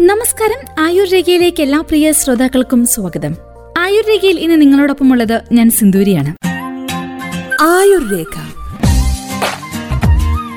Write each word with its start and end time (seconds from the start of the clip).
നമസ്കാരം. 0.00 0.84
ആയുർ 0.84 1.08
രേഖയിലേക്ക് 1.08 1.62
എല്ലാ 1.62 1.80
പ്രിയ 1.80 2.12
ശ്രോതാക്കൾക്കും 2.12 2.86
സ്വാഗതം. 2.86 3.36
ആയുർ 3.78 4.04
രേഖയിൽ 4.08 4.40
ഇന്ന് 4.40 4.60
നിങ്ങളോടൊപ്പം 4.60 5.12
ഉള്ളത് 5.12 5.42
ഞാൻ 5.52 5.70
സിന്ദൂരിയാണ്. 5.70 6.34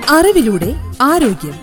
അറിവിലൂടെ 0.10 0.76
ആരോഗ്യം. 1.02 1.54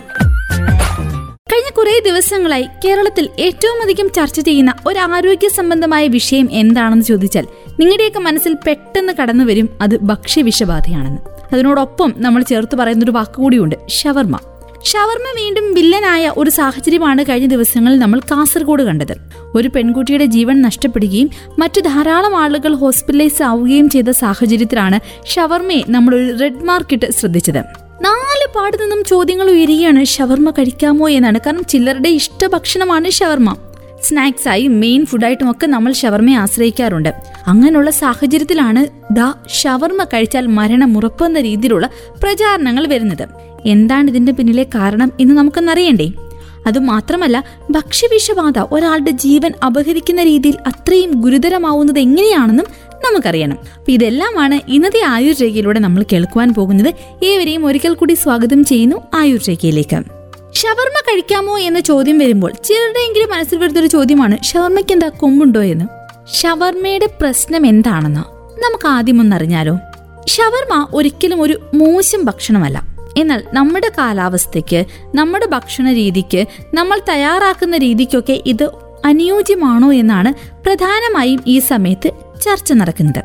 കഴിഞ്ഞ 1.53 1.69
കുറെ 1.77 2.01
ദിവസങ്ങളായി 2.05 2.67
കേരളത്തിൽ 2.85 3.29
ഏറ്റവും 3.39 3.81
അധികം 3.81 4.09
ചർച്ച 4.15 4.39
ചെയ്യുന്ന 4.39 4.73
ഒരു 4.87 4.99
ആരോഗ്യ 4.99 5.49
സംബന്ധമായ 5.49 6.07
വിഷയം 6.07 6.49
എന്താണെന്ന് 6.51 7.05
ചോദിച്ചാൽ 7.05 7.47
നിങ്ങളുടെയൊക്കെ 7.79 8.19
മനസ്സിൽ 8.19 8.53
പെട്ടെന്ന് 8.53 9.13
കടന്നു 9.13 9.43
വരും 9.43 9.69
അത് 9.81 9.97
ഭക്ഷ്യവിഷബാധയാണെന്ന്. 9.97 11.21
അതിനോടൊപ്പം 11.53 12.13
നമ്മൾ 12.17 12.41
ചേർത്ത് 12.41 12.75
പറയുന്ന 12.75 13.03
ഒരു 13.03 13.11
വാക്കുകൂടിയുണ്ട് 13.11 13.87
ഷവർമ 13.89 14.39
ഷവർമ 14.85 15.43
വീണ്ടും 15.43 15.73
വില്ലനായ 15.73 16.33
ഒരു 16.37 16.49
സാഹചര്യമാണ് 16.49 17.25
കഴിഞ്ഞ 17.29 17.47
ദിവസങ്ങളിൽ 17.47 17.99
നമ്മൾ 17.99 18.19
കാസർഗോഡ് 18.19 18.83
കണ്ടത്. 18.83 19.15
ഒരു 19.55 19.67
പെൺകുട്ടിയുടെ 19.67 20.25
ജീവൻ 20.25 20.61
നഷ്ടപ്പെടുകയും 20.61 21.29
മറ്റു 21.59 21.79
ധാരാളം 21.81 22.35
ആളുകൾ 22.35 22.75
ഹോസ്പിറ്റലൈസ് 22.75 23.43
ആവുകയും 23.43 23.89
ചെയ്ത 23.89 24.09
സാഹചര്യത്തിലാണ് 24.09 24.99
ഷവർമയെ 25.25 25.83
നമ്മൾ 25.89 26.15
ഒരു 26.15 26.39
റെഡ് 26.39 26.63
മാർക്കിട്ട് 26.63 27.11
ശ്രദ്ധിച്ചത്. 27.11 27.59
നാല് 28.01 28.53
പാട് 28.55 28.81
നിന്നും 28.81 29.03
ചോദ്യങ്ങൾ 29.03 29.49
ഉയരുകയാണ് 29.49 30.05
ഷവർമ 30.05 30.49
കഴിക്കാമോ 30.49 31.09
എന്നാണ്. 31.09 31.39
കാരണം 31.45 31.65
ചിലരുടെ 31.65 32.09
ഇഷ്ടഭക്ഷണമാണ് 32.09 33.09
ഷവർമ. 33.09 33.57
സ്നാക്സായി 34.03 34.67
മെയിൻ 34.67 35.05
ഫുഡായിട്ടും 35.05 35.51
ഒക്കെ 35.51 35.67
നമ്മൾ 35.67 35.93
ഷവർമയെ 35.93 36.35
ആശ്രയിക്കാറുണ്ട്. 36.35 37.13
അങ്ങനെയുള്ള 37.47 37.91
സാഹചര്യത്തിലാണ് 37.91 38.87
ദ 39.11 39.33
ഷവർമ 39.49 40.03
കഴിച്ചാൽ 40.03 40.47
മരണം 40.47 40.97
ഉറപ്പെന്ന 40.97 41.41
രീതിയിലുള്ള 41.41 41.89
പ്രചാരണങ്ങൾ 42.23 42.87
വരുന്നത്. 42.87 43.48
എന്താണ് 43.65 44.09
ഇതിന്റെ 44.09 44.31
പിന്നിലെ 44.31 44.63
കാരണം 44.63 45.11
എന്ന് 45.19 45.35
നമുക്കൊന്നറിയണ്ടേ? 45.35 46.11
അതുമാത്രമല്ല 46.67 47.43
ഭക്ഷ്യവിഷബാധ 47.69 48.53
ഒരാളുടെ 48.71 49.11
ജീവൻ 49.11 49.53
അപഹരിക്കുന്ന 49.65 50.23
രീതിയിൽ 50.23 50.57
അത്രയും 50.67 51.21
ഗുരുതരമാവുന്നത് 51.21 51.99
എങ്ങനെയാണെന്നും 51.99 52.65
നമുക്കറിയണം. 53.05 53.57
അപ്പൊ 53.73 53.91
ഇതെല്ലാമാണ് 53.91 54.59
ഇന്നത്തെ 54.67 55.01
ആയുർരേഖയിലൂടെ 55.07 55.79
നമ്മൾ 55.79 56.05
കേൾക്കുവാൻ 56.13 56.53
പോകുന്നത്. 56.53 56.93
ഏവരെയും 57.23 57.65
ഒരിക്കൽ 57.65 57.93
കൂടി 57.93 58.13
സ്വാഗതം 58.13 58.63
ചെയ്യുന്നു 58.63 58.95
ആയുർരേഖയിലേക്ക്. 59.15 60.19
ഷവർമ 60.53 60.99
കഴിക്കാമോ 60.99 61.59
എന്ന 61.59 61.79
ചോദ്യം 61.79 62.17
വരുമ്പോൾ 62.17 62.51
ചിലരുടെയെങ്കിലും 62.51 63.29
മനസ്സിൽ 63.29 63.57
വരുന്നൊരു 63.57 63.87
ചോദ്യമാണ് 63.87 64.43
ഷവർമയ്ക്ക് 64.43 64.91
എന്താ 64.91 65.09
കൊമ്പുണ്ടോ 65.09 65.61
എന്ന്? 65.61 65.85
ഷവർമയുടെ 66.35 67.09
പ്രശ്നം 67.21 67.65
എന്താണെന്ന് 67.65 68.21
നമുക്ക് 68.63 68.87
ആദ്യം 68.87 69.19
ഒന്നറിഞ്ഞാലോ 69.19 69.77
ഷവർമ 70.27 70.87
ഒരിക്കലും 70.93 71.41
ഒരു 71.41 71.59
മോശം 71.73 72.25
ഭക്ഷണമല്ല. 72.25 72.88
എന്നാൽ 73.17 73.43
നമ്മുടെ 73.53 73.91
കാലാവസ്ഥയ്ക്ക് 73.97 74.85
നമ്മുടെ 75.15 75.45
ഭക്ഷണ 75.45 75.93
രീതിക്ക് 75.93 76.45
നമ്മൾ 76.73 77.01
തയ്യാറാക്കുന്ന 77.09 77.77
രീതിക്കൊക്കെ 77.77 78.41
ഇത് 78.45 78.69
അനുയോജ്യമാണോ 79.05 79.93
എന്നാണ് 79.93 80.33
പ്രധാനമായും 80.63 81.43
ഈ 81.47 81.59
സമയത്ത് 81.59 82.11
ചർച്ച 82.41 82.73
നടക്കുന്നത്. 82.73 83.19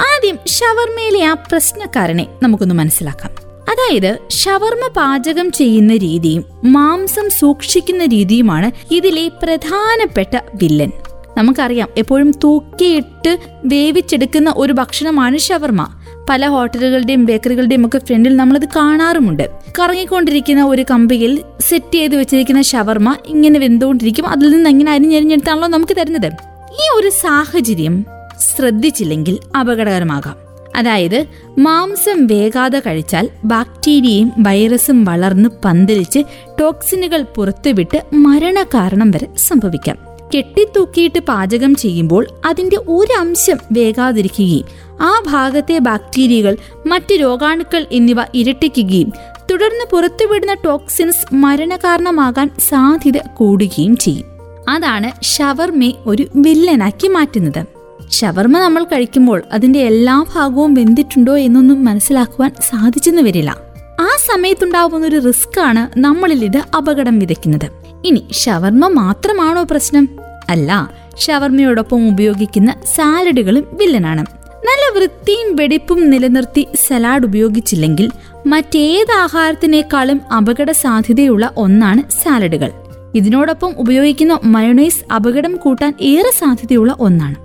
ആദ്യം 0.00 0.38
ഷവർമയിലെ 0.46 1.24
ആ 1.24 1.32
പ്രശ്നക്കാരനെ 1.32 2.26
നമുക്കൊന്ന് 2.42 2.74
മനസ്സിലാക്കാം. 2.74 3.30
അതായത് 3.70 4.18
ഷവർമ 4.30 4.88
പാചകം 4.96 5.52
ചെയ്യുന്ന 5.52 5.96
രീതിയും 5.96 6.44
മാംസം 6.64 7.30
സൂക്ഷിക്കുന്ന 7.30 8.04
രീതിയുമാണ് 8.04 8.94
ഇതിലെ 8.94 9.30
പ്രധാനപ്പെട്ട 9.42 10.36
വില്ലൻ. 10.54 10.92
നമുക്കറിയാം 11.36 11.88
എപ്പോഴും 11.96 12.30
തൂക്കിയിട്ട് 12.44 13.38
വേവിച്ചെടുക്കുന്ന 13.64 14.54
ഒരു 14.56 14.72
ഭക്ഷണമാണ് 14.72 15.38
ഷവർമ. 15.38 16.01
പല 16.30 16.46
ഹോട്ടലുകളുടെയും 16.46 17.24
ബേക്കറികളുടെയും 17.24 17.86
ഒക്കെ 17.86 17.98
ഫ്രണ്ടിൽ 17.98 18.36
നമ്മളത് 18.36 18.68
കാണാറുമുണ്ട്. 18.76 19.50
കറങ്ങിക്കൊണ്ടിരിക്കുന്ന 19.78 20.64
ഒരു 20.64 20.84
കമ്പിയിൽ 20.90 21.42
സെറ്റ് 21.60 21.94
ചെയ്ത് 21.94 22.16
വെച്ചിരിക്കുന്ന 22.16 22.62
ഷവർമ 22.62 23.16
ഇങ്ങനെ 23.26 23.58
വെന്തുകൊണ്ടിരിക്കും. 23.58 24.28
അതിൽ 24.28 24.50
നിന്ന് 24.50 24.70
എങ്ങനെ 24.70 24.92
അരിഞ്ഞരിഞ്ഞെടുത്താണല്ലോ 24.92 25.68
നമുക്ക് 25.68 25.96
തരുന്നത്? 25.96 26.26
ഈ 26.72 27.00
ഒരു 27.00 27.10
സാഹചര്യം 27.10 28.04
ശ്രദ്ധിച്ചില്ലെങ്കിൽ 28.38 29.38
അപകടകരമാകാം. 29.60 30.36
അതായത് 30.76 31.24
മാംസം 31.58 32.26
വേഗാതെ 32.26 32.82
കഴിച്ചാൽ 32.86 33.28
ബാക്ടീരിയയും 33.44 34.32
വൈറസും 34.38 35.04
വളർന്ന് 35.04 35.48
പന്തലിച്ച് 35.64 36.18
ടോക്സിനുകൾ 36.60 37.22
പുറത്തുവിട്ട് 37.22 38.02
മരണകാരണം 38.12 39.10
വരെ 39.10 39.26
സംഭവിക്കാം. 39.36 39.98
കെട്ടിത്തൂക്കിയിട്ട് 40.36 41.18
പാചകം 41.18 41.74
ചെയ്യുമ്പോൾ 41.74 42.26
അതിന്റെ 42.46 42.76
ഒരു 42.76 43.20
അംശം 43.20 43.56
വേഗാതിരിക്കുകയും 43.72 44.91
ആ 45.02 45.22
ഭാഗത്തെ 45.26 45.78
ബാക്ടീരിയകൾ 45.78 46.56
മറ്റ് 46.86 47.20
രോഗാണുക്കൾ 47.20 47.86
എന്നിവ 47.92 48.16
ഇരട്ടിക്കുകയും 48.34 49.12
തുടർന്ന് 49.50 49.84
പുറത്തുവിടുന്ന 49.92 50.54
ടോക്സിൻസ് 50.54 51.34
മരണകാരണമാകാൻ 51.34 52.50
സാധ്യത 52.68 53.18
കൂടുകയും 53.34 53.96
ചെയ്യും. 53.96 54.26
അതാണ് 54.68 55.24
ഷവർമെ 55.24 55.92
ഒരു 56.06 56.26
വില്ലനാക്കി 56.36 57.08
മാറ്റുന്നത്. 57.08 57.64
ഷവർമ 58.10 58.58
നമ്മൾ 58.58 58.84
കഴിക്കുമ്പോൾ 58.84 59.42
അതിന്റെ 59.52 59.78
എല്ലാ 59.78 60.24
ഭാഗവും 60.34 60.74
വെന്തിട്ടുണ്ടോ 60.74 61.36
എന്നൊന്നും 61.36 61.84
മനസ്സിലാക്കുവാൻ 61.84 62.52
സാധിച്ചെന്ന് 62.70 63.22
വരില്ല. 63.22 63.56
ആ 64.00 64.08
സമയത്തുണ്ടാവുന്ന 64.26 65.06
ഒരു 65.06 65.26
റിസ്ക് 65.26 65.60
ആണ് 65.60 65.98
നമ്മളിൽ 65.98 66.44
ഇത് 66.44 66.62
അപകടം 66.76 67.18
വിതയ്ക്കുന്നത്. 67.18 67.70
ഇനി 68.04 68.26
ഷവർമ 68.32 68.86
മാത്രമാണോ 68.86 69.62
പ്രശ്നം? 69.70 70.08
അല്ല 70.48 70.90
ഷവർമയോടൊപ്പം 71.18 72.08
ഉപയോഗിക്കുന്ന 72.08 72.74
സാലഡുകളും 72.94 73.64
വില്ലനാണ്. 73.72 74.26
നല്ല 74.66 74.98
വൃത്തിയും 74.98 75.56
വെടിപ്പും 75.56 76.10
നിലനിർത്തി 76.10 76.68
സലാഡ് 76.86 77.24
ഉപയോഗിച്ചില്ലെങ്കിൽ 77.24 78.10
മറ്റേത് 78.46 79.12
ആഹാരത്തിനേക്കാളും 79.12 80.20
അപകട 80.36 80.70
സാധ്യതയുള്ള 80.70 81.50
ഒന്നാണ് 81.56 82.02
സാലഡുകൾ. 82.10 82.70
ഇതിനോടൊപ്പം 83.14 83.74
ഉപയോഗിക്കുന്ന 83.78 84.40
മയോണൈസ് 84.44 85.12
അപകടം 85.12 85.56
കൂട്ടാൻ 85.56 85.94
ഏറെ 86.00 86.30
സാധ്യതയുള്ള 86.30 86.96
ഒന്നാണ്. 87.00 87.36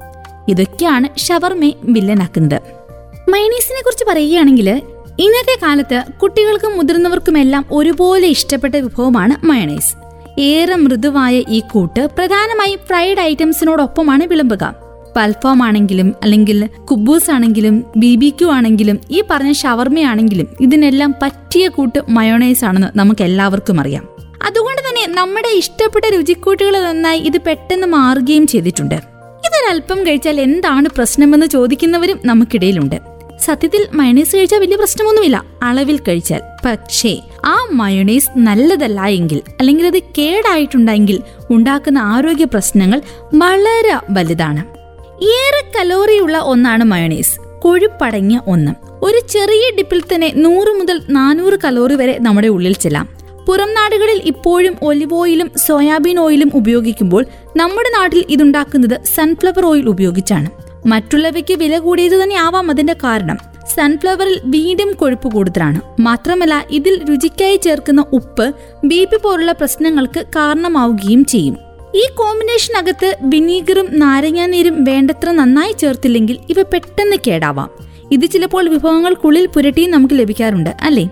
ഇതൊക്കെയാണ് 0.50 1.20
ഷവർമെ 1.20 1.74
വില്ലനാക്കുന്നത്. 1.84 2.62
മയണീസിനെ 3.30 3.82
കുറിച്ച് 3.86 4.06
പറയുകയാണെങ്കിൽ 4.06 4.82
ഇന്നത്തെ 5.20 5.58
കാലത്ത് 5.64 6.04
കുട്ടികൾക്കും 6.24 6.78
മുതിർന്നവർക്കുമെല്ലാം 6.78 7.66
ഒരുപോലെ 7.72 8.28
ഇഷ്ടപ്പെട്ട 8.28 8.76
വിഭവമാണ് 8.76 9.46
മയണൈസ്. 9.46 9.94
ഏറെ 10.40 10.76
മൃദുവായ 10.76 11.38
ഈ 11.38 11.60
കൂട്ട് 11.60 12.10
പ്രധാനമായും 12.18 12.80
ഫ്രൈഡ് 12.88 13.20
ഐറ്റംസിനോടൊപ്പമാണ് 13.20 14.24
വിളമ്പുക. 14.24 14.87
പൽഫോം 15.18 15.64
ആണെങ്കിലും 15.64 16.16
അല്ലെങ്കിൽ 16.24 16.68
കുബൂസ് 16.68 17.32
ആണെങ്കിലും 17.32 17.86
ബി 17.98 18.16
ബി 18.16 18.30
ക്യു 18.30 18.48
ആണെങ്കിലും 18.48 19.00
ഈ 19.12 19.24
പറഞ്ഞ 19.30 19.52
ഷവർമയാണെങ്കിലും 19.52 20.48
ഇതിനെല്ലാം 20.62 21.16
പറ്റിയ 21.22 21.68
കൂട്ട് 21.68 22.00
മയോണൈസ് 22.10 22.66
ആണെന്ന് 22.66 23.00
നമുക്ക് 23.00 23.24
എല്ലാവർക്കും 23.24 23.80
അറിയാം. 23.80 24.04
അതുകൊണ്ട് 24.48 24.82
തന്നെ 24.82 25.08
നമ്മുടെ 25.08 25.58
ഇഷ്ടപ്പെട്ട 25.58 26.06
രുചിക്കൂട്ടുകൾ 26.06 26.84
നന്നായി 26.84 27.20
ഇത് 27.20 27.38
പെട്ടെന്ന് 27.48 27.88
മാറുകയും 27.88 28.48
ചെയ്തിട്ടുണ്ട്. 28.48 28.96
ഇതൊരല്പം 29.48 30.08
കഴിച്ചാൽ 30.08 30.42
എന്താണ് 30.42 30.90
പ്രശ്നമെന്ന് 30.96 31.46
ചോദിക്കുന്നവരും 31.46 32.20
നമുക്കിടയിലുണ്ട്. 32.26 32.96
സത്യത്തിൽ 33.40 33.88
മയണൈസ് 33.94 34.36
കഴിച്ചാൽ 34.36 34.60
വലിയ 34.60 34.76
പ്രശ്നമൊന്നുമില്ല. 34.76 35.44
അളവിൽ 35.64 36.00
കഴിച്ചാൽ. 36.08 36.42
പക്ഷേ 36.66 37.18
ആ 37.46 37.68
മയോണൈസ് 37.72 38.30
നല്ലതല്ല 38.38 39.06
എങ്കിൽ 39.06 39.42
അല്ലെങ്കിൽ 39.60 39.88
അത് 39.88 40.00
കേടായിട്ടുണ്ടെങ്കിൽ 40.18 41.20
ഉണ്ടാക്കുന്ന 41.50 41.98
ആരോഗ്യ 41.98 42.46
പ്രശ്നങ്ങൾ 42.46 43.02
വളരെ 43.34 43.94
വലുതാണ്. 44.10 44.77
ഏറെ 45.22 45.72
കലോറിയുള്ള 45.76 46.38
ഒന്നാണ് 46.38 46.84
മയണീസ് 46.84 47.40
കൊഴുപ്പടങ്ങിയ 47.62 48.42
ഒന്ന്. 48.48 48.72
ഒരു 49.06 49.28
ചെറിയ 49.30 49.72
ഡിപ്പിൽ 49.78 50.02
തന്നെ 50.02 50.34
നൂറ് 50.36 50.68
മുതൽ 50.68 51.02
നാനൂറ് 51.10 51.60
കലോറി 51.66 51.96
വരെ 51.96 52.18
നമ്മുടെ 52.22 52.48
ഉള്ളിൽ 52.48 52.74
ചെല്ലാം. 52.74 53.10
പുറം 53.48 53.74
നാടുകളിൽ 53.74 54.22
ഇപ്പോഴും 54.26 54.78
ഒലിവ് 54.82 55.14
ഓയിലും 55.14 55.52
സോയാബീൻ 55.58 56.20
ഓയിലും 56.20 56.52
ഉപയോഗിക്കുമ്പോൾ 56.54 57.26
നമ്മുടെ 57.58 57.90
നാട്ടിൽ 57.90 58.26
ഇതുണ്ടാക്കുന്നത് 58.30 59.04
സൺഫ്ലവർ 59.04 59.66
ഓയിൽ 59.66 59.90
ഉപയോഗിച്ചാണ്. 59.90 60.50
മറ്റുള്ളവയ്ക്ക് 60.86 61.54
വില 61.54 61.80
കൂടിയത് 61.80 62.24
തന്നെ 62.24 62.36
ആവാം 62.36 62.72
അതിന്റെ 62.72 62.94
കാരണം. 62.94 63.38
സൺഫ്ലവറിൽ 63.76 64.42
വീണ്ടും 64.46 64.92
കൊഴുപ്പ് 64.92 65.32
കൂടുതലാണ്. 65.32 65.82
മാത്രമല്ല 66.00 66.66
ഇതിൽ 66.72 67.06
രുചിക്കായി 67.10 67.56
ചേർക്കുന്ന 67.56 68.06
ഉപ്പ് 68.14 68.56
ബി 68.86 69.08
പോലുള്ള 69.24 69.52
പ്രശ്നങ്ങൾക്ക് 69.52 70.26
കാരണമാവുകയും 70.36 71.26
ചെയ്യും. 71.26 71.67
ഈ 71.98 72.08
കോമ്പിനേഷനകത്ത് 72.16 73.18
വിനീഗറും 73.22 73.88
നാരങ്ങാനീരും 74.00 74.84
വേണ്ടത്ര 74.84 75.32
നന്നായി 75.32 75.72
ചേർത്തില്ലെങ്കിൽ 75.72 76.38
ഇവ 76.50 76.62
പെട്ടെന്ന് 76.62 77.18
കേടാവാം. 77.28 77.70
ഇത് 78.12 78.26
ചിലപ്പോൾ 78.26 78.70
വിഭവങ്ങൾക്കുള്ളിൽ 78.70 79.46
പുരട്ടിയും 79.46 79.92
നമുക്ക് 79.92 80.14
ലഭിക്കാറുണ്ട് 80.14 80.72
അല്ലേ? 80.82 81.10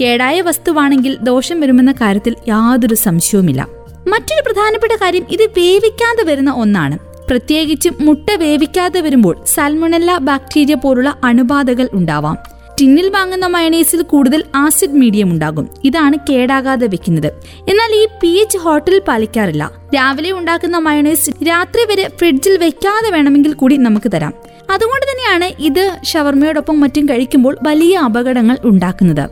കേടായ 0.00 0.40
വസ്തുവാണെങ്കിൽ 0.40 1.16
ദോഷം 1.22 1.60
വരുമെന്ന 1.60 1.92
കാര്യത്തിൽ 1.92 2.36
യാതൊരു 2.48 2.94
സംശയവുമില്ല. 2.94 3.68
മറ്റൊരു 4.08 4.42
പ്രധാനപ്പെട്ട 4.46 4.92
കാര്യം 4.92 5.26
ഇത് 5.30 5.46
വേവിക്കാതെ 5.58 6.24
വരുന്ന 6.24 6.50
ഒന്നാണ്. 6.50 6.98
പ്രത്യേകിച്ചും 7.28 7.94
മുട്ട 8.00 8.30
വേവിക്കാതെ 8.36 9.00
വരുമ്പോൾ 9.00 9.36
സൽമണല്ല 9.46 10.18
ബാക്ടീരിയ 10.18 10.74
പോലുള്ള 10.74 11.16
അണുബാധകൾ 11.24 11.88
ഉണ്ടാവാം. 11.92 12.55
ടിന്നിൽ 12.80 13.08
വാങ്ങുന്ന 13.08 13.46
മയണൈസിൽ 13.46 14.02
കൂടുതൽ 14.02 14.44
ആസിഡ് 14.54 14.92
മീഡിയം 14.92 15.30
ഉണ്ടാകും. 15.30 15.68
ഇതാണ് 15.84 16.16
കേടാകാതെ 16.30 16.86
വെക്കുന്നത്. 16.86 17.32
എന്നാൽ 17.68 17.94
ഈ 17.94 18.06
പി 18.20 18.28
എച്ച് 18.28 18.58
ഹോട്ടലിൽ 18.58 19.02
പാലിക്കാറില്ല. 19.08 19.70
രാവിലെ 19.94 20.32
ഉണ്ടാക്കുന്ന 20.32 20.78
മയണൈസ് 20.78 21.30
രാത്രി 21.48 21.84
വരെ 21.84 22.10
ഫ്രിഡ്ജിൽ 22.18 22.56
വെക്കാതെ 22.56 23.10
വേണമെങ്കിൽ 23.10 23.52
കൂടി 23.52 23.76
നമുക്ക് 23.76 24.10
തരാം. 24.14 24.34
അതുകൊണ്ട് 24.70 25.06
തന്നെയാണ് 25.12 25.62
ഇത് 25.62 25.96
ഷവർമയോടൊപ്പം 26.04 26.80
മറ്റും 26.80 27.08
കഴിക്കുമ്പോൾ 27.08 27.58
വലിയ 27.62 27.96
അപകടങ്ങൾ 27.96 28.56
ഉണ്ടാക്കുന്നത്. 28.64 29.30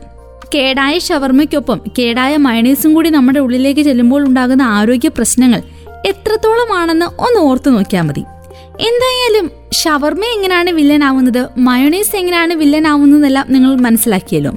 കേടായ 0.55 0.99
ഷവർമയ്ക്കൊപ്പം 0.99 1.81
കേടായ 1.99 2.37
മയണീസും 2.37 2.93
കൂടി 2.93 3.09
നമ്മുടെ 3.09 3.39
ഉള്ളിലേക്ക് 3.39 3.81
ചെല്ലുമ്പോൾ 3.81 4.27
ഉണ്ടാകുന്ന 4.27 4.61
ആരോഗ്യ 4.61 5.07
പ്രശ്നങ്ങൾ 5.07 5.61
എത്രത്തോളമാണെന്ന് 6.05 7.05
ഒന്ന് 7.05 7.39
ഓർത്തു 7.39 7.69
നോക്കിയാൽ 7.69 8.03
മതി. 8.03 8.23
എന്തായാലും 8.89 9.51
ഷവർമ്മ 9.81 10.23
എങ്ങനെയാണ് 10.25 10.69
വില്ലൻ 10.69 11.03
ആവുന്നത്? 11.03 11.47
മയോണൈസ് 11.57 12.15
എങ്ങനെയാണ് 12.15 12.53
വില്ലൻ 12.53 12.87
ആവുന്നതെല്ലാം 12.87 13.45
നിങ്ങൾ 13.49 13.75
മനസ്സിലാക്കിയല്ലോ. 13.75 14.51